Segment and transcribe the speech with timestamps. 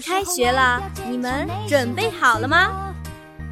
[0.00, 2.94] 开学了，你们准备好了吗？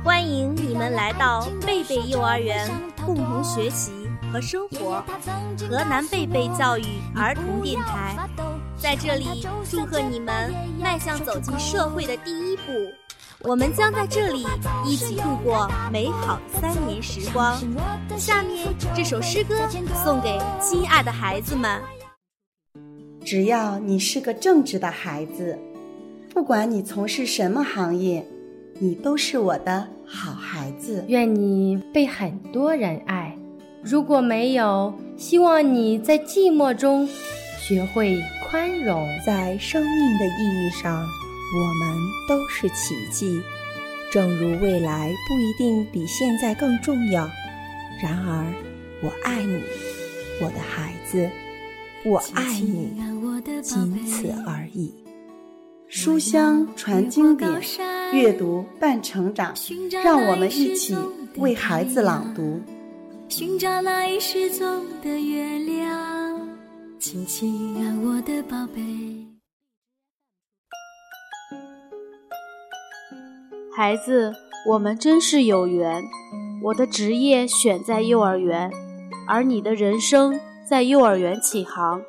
[0.03, 2.71] 欢迎你们来到贝贝幼儿园，
[3.05, 3.93] 共同学习
[4.33, 5.05] 和生活。
[5.69, 6.85] 河南贝贝教育
[7.15, 8.17] 儿童电台
[8.79, 10.51] 在这里祝贺你们
[10.81, 12.73] 迈向走进社会的第一步。
[13.41, 14.47] 我们将在这里
[14.87, 17.61] 一起度过美好的三年时光。
[18.17, 19.55] 下面这首诗歌
[20.03, 21.81] 送给亲爱的孩子们。
[23.25, 25.59] 只要你是个正直的孩子。
[26.41, 28.27] 不管你从事什么行业，
[28.79, 31.05] 你都是我的好孩子。
[31.07, 33.37] 愿你被很多人爱。
[33.83, 37.07] 如果没有，希望你在寂寞中
[37.59, 38.19] 学会
[38.49, 39.07] 宽容。
[39.27, 43.43] 在生命的意义上，我们都是奇迹。
[44.11, 47.29] 正如未来不一定比现在更重要，
[48.03, 48.47] 然而，
[49.03, 49.61] 我爱你，
[50.41, 51.29] 我的孩子，
[52.03, 52.95] 我爱你，
[53.61, 54.91] 仅此而已。
[56.03, 57.61] 书香传经典，
[58.15, 59.53] 阅读伴成长。
[60.03, 60.97] 让我们一起
[61.37, 62.59] 为孩子朗读。
[63.29, 66.49] 寻找那已失踪的月亮，
[66.99, 68.81] 亲亲啊，我的宝贝。
[73.77, 74.33] 孩子，
[74.67, 76.03] 我们真是有缘。
[76.63, 78.71] 我的职业选在幼儿园，
[79.29, 82.01] 而你的人生在幼儿园起航。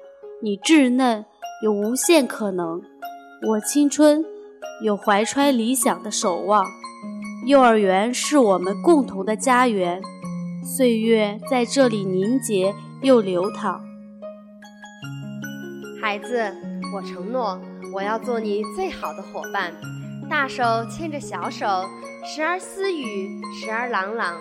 [0.42, 1.26] 你稚嫩，
[1.62, 2.82] 有无限可能。
[3.44, 4.24] 我青春
[4.84, 6.64] 有怀揣理想的守望，
[7.48, 10.00] 幼儿园是我们共同的家园，
[10.64, 13.82] 岁月在这里凝结又流淌。
[16.00, 16.56] 孩子，
[16.94, 17.60] 我承诺
[17.92, 19.74] 我要做你最好的伙伴，
[20.30, 21.66] 大手牵着小手，
[22.24, 24.36] 时而私语，时而朗朗。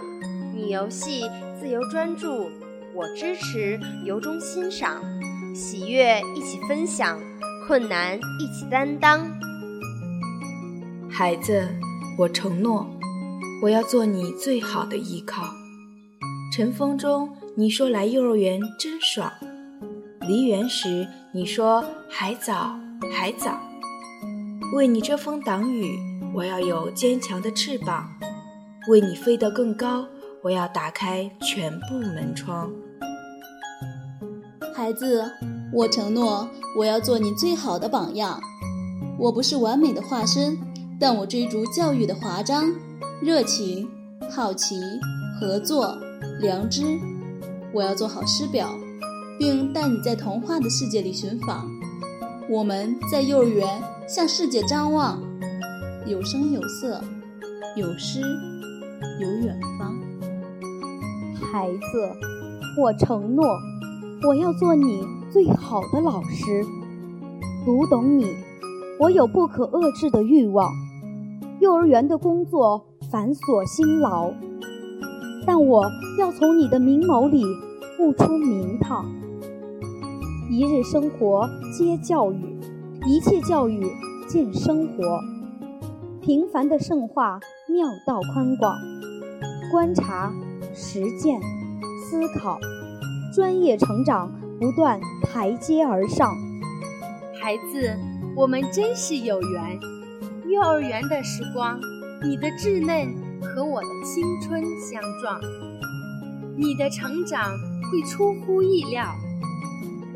[0.55, 1.23] 你游戏
[1.59, 2.51] 自由专注，
[2.95, 5.01] 我支持由衷欣赏，
[5.55, 7.19] 喜悦一起分享。
[7.71, 9.25] 困难一起担当，
[11.09, 11.69] 孩子，
[12.19, 12.85] 我承诺，
[13.63, 15.45] 我要做你最好的依靠。
[16.53, 19.31] 晨风中，你说来幼儿园真爽；
[20.27, 22.75] 离园时，你说还早
[23.09, 23.57] 还早。
[24.75, 25.97] 为你遮风挡雨，
[26.35, 28.03] 我要有坚强的翅膀；
[28.91, 30.09] 为你飞得更高，
[30.43, 32.69] 我要打开全部门窗。
[34.75, 35.31] 孩子。
[35.73, 38.41] 我承诺，我要做你最好的榜样。
[39.19, 40.57] 我不是完美的化身，
[40.99, 42.73] 但我追逐教育的华章，
[43.21, 43.89] 热情、
[44.31, 44.77] 好奇、
[45.39, 45.97] 合作、
[46.41, 46.83] 良知。
[47.75, 48.69] 我要做好师表，
[49.39, 51.69] 并带你在童话的世界里寻访。
[52.49, 55.23] 我们在幼儿园向世界张望，
[56.07, 57.01] 有声有色，
[57.77, 58.21] 有诗，
[59.21, 59.95] 有远方。
[61.53, 61.81] 孩子，
[62.81, 63.45] 我承诺，
[64.27, 65.20] 我要做你。
[65.33, 66.65] 最好的老师，
[67.65, 68.27] 读懂你。
[68.99, 70.69] 我有不可遏制的欲望。
[71.61, 74.33] 幼儿园的工作繁琐辛劳，
[75.47, 75.89] 但我
[76.19, 77.45] 要从你的明眸里
[78.01, 79.07] 悟出名堂。
[80.51, 82.59] 一日生活皆教育，
[83.07, 83.87] 一切教育
[84.27, 85.21] 见生活。
[86.21, 87.39] 平凡的圣化，
[87.69, 88.75] 妙道宽广。
[89.71, 90.33] 观察、
[90.75, 91.41] 实践、
[92.03, 92.59] 思考，
[93.33, 94.29] 专业成长。
[94.61, 96.37] 不断台阶而上，
[97.41, 97.99] 孩子，
[98.37, 99.81] 我们真是有缘。
[100.51, 101.81] 幼儿园的时光，
[102.23, 103.11] 你的稚嫩
[103.41, 105.41] 和我的青春相撞，
[106.59, 107.57] 你的成长
[107.91, 109.15] 会出乎意料，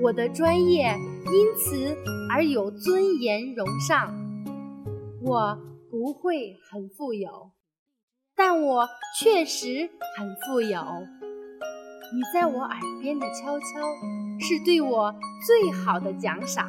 [0.03, 0.95] 我的专业
[1.33, 1.97] 因此
[2.31, 4.15] 而有尊严荣上。
[5.23, 5.59] 我
[5.91, 7.53] 不会很富有，
[8.37, 8.87] 但我
[9.19, 9.89] 确实
[10.19, 10.79] 很富有。
[12.13, 13.65] 你在我耳边的悄悄，
[14.41, 15.15] 是对我
[15.47, 16.69] 最好的奖赏。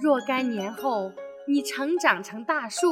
[0.00, 1.12] 若干年后，
[1.46, 2.86] 你成长成大树，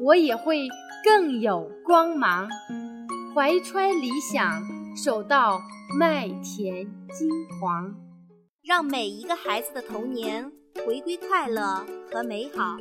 [0.00, 0.68] 我也会
[1.04, 2.48] 更有光芒。
[3.34, 4.62] 怀揣理想，
[4.96, 5.60] 守到
[5.98, 7.30] 麦田金
[7.60, 7.94] 黄，
[8.62, 10.50] 让每一个孩子的童年
[10.86, 12.76] 回归快乐和美好。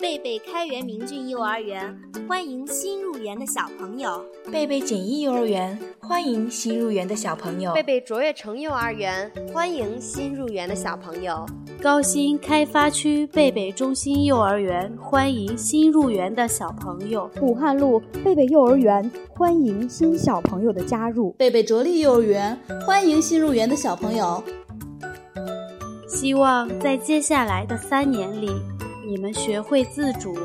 [0.00, 1.94] 贝贝开元明郡幼儿园
[2.26, 4.24] 欢迎新入园的小朋友。
[4.50, 7.74] 贝贝锦艺幼儿园欢迎新入园的小朋友。
[7.74, 11.44] 贝贝卓越城幼儿园欢迎新入园的小朋友。
[11.82, 17.30] 高新开发区贝贝中心幼儿园欢迎新入园的小朋友。
[17.42, 21.32] 武汉路贝贝幼儿园欢迎新小朋友的加入。
[21.32, 24.42] 贝贝卓立幼儿园欢迎新入园的小朋友。
[26.08, 28.50] 希望在接下来的三年里。
[29.10, 30.36] 你们学会自主、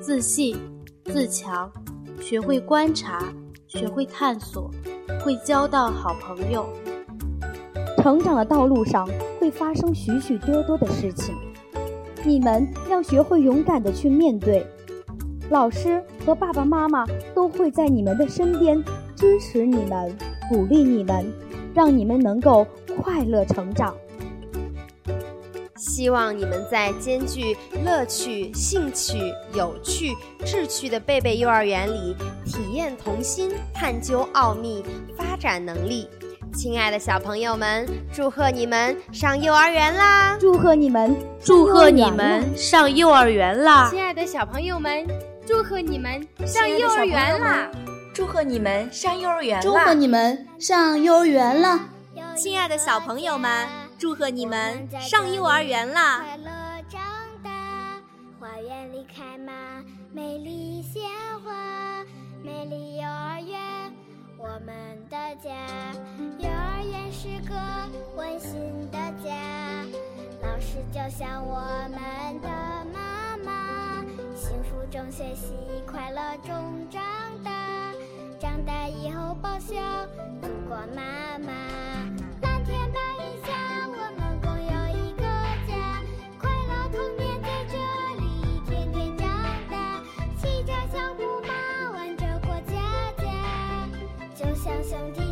[0.00, 0.56] 自信、
[1.04, 1.70] 自强，
[2.18, 3.30] 学会观察，
[3.66, 4.70] 学会探索，
[5.22, 6.66] 会交到好朋友。
[7.98, 9.06] 成长的道路上
[9.38, 11.34] 会发生许许多多的事情，
[12.24, 14.66] 你们要学会勇敢的去面对。
[15.50, 17.04] 老师和爸爸妈妈
[17.34, 18.82] 都会在你们的身边，
[19.14, 20.16] 支持你们，
[20.48, 21.30] 鼓励你们，
[21.74, 22.66] 让你们能够
[22.98, 23.94] 快乐成长。
[25.76, 34.82] 希望你们在兼具乐趣、兴趣、有趣、志趣的贝贝幼儿园里，体验童心，探究奥秘，
[35.16, 36.08] 发展能力。
[36.54, 40.38] 亲爱的小朋友们，祝贺你们上幼儿园啦！
[40.40, 41.14] 祝贺你们，
[41.44, 43.90] 祝贺你们上幼儿园啦！
[43.90, 45.06] 亲爱的小朋友们，
[45.46, 47.70] 祝贺你们上幼儿园啦！
[48.14, 49.62] 祝贺你们上幼儿园啦！
[49.62, 51.80] 祝贺你们上幼儿园啦！
[52.34, 53.66] 亲爱的小朋友们，
[53.98, 56.18] 祝贺你们上幼儿园啦！
[56.18, 56.50] 快乐
[56.86, 57.00] 长
[57.42, 57.98] 大，
[58.38, 59.82] 花园里开满
[60.12, 61.02] 美丽鲜
[61.42, 62.04] 花，
[62.44, 63.58] 美丽幼儿园，
[64.36, 65.50] 我们的家。
[66.38, 67.56] 幼儿园是个
[68.16, 68.60] 温馨
[68.90, 69.32] 的家，
[70.42, 71.58] 老师就像我
[71.88, 72.48] 们的
[72.92, 74.04] 妈妈，
[74.34, 75.54] 幸福中学习，
[75.86, 77.02] 快乐中长
[77.42, 77.50] 大，
[78.38, 79.74] 长大以后报效
[80.42, 81.95] 祖国妈妈。
[94.88, 95.25] 兄弟